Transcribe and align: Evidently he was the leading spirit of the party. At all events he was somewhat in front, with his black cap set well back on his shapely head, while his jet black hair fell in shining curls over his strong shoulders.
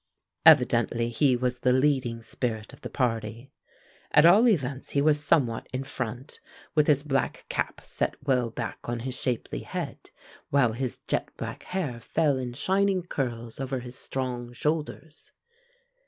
Evidently 0.47 1.09
he 1.09 1.35
was 1.35 1.59
the 1.59 1.71
leading 1.71 2.23
spirit 2.23 2.73
of 2.73 2.81
the 2.81 2.89
party. 2.89 3.51
At 4.09 4.25
all 4.25 4.47
events 4.47 4.89
he 4.89 4.99
was 4.99 5.23
somewhat 5.23 5.67
in 5.71 5.83
front, 5.83 6.39
with 6.73 6.87
his 6.87 7.03
black 7.03 7.45
cap 7.49 7.81
set 7.85 8.15
well 8.25 8.49
back 8.49 8.79
on 8.85 9.01
his 9.01 9.13
shapely 9.15 9.59
head, 9.59 10.09
while 10.49 10.73
his 10.73 11.01
jet 11.07 11.29
black 11.37 11.61
hair 11.61 11.99
fell 11.99 12.39
in 12.39 12.53
shining 12.53 13.03
curls 13.03 13.59
over 13.59 13.79
his 13.79 13.95
strong 13.95 14.51
shoulders. 14.53 15.33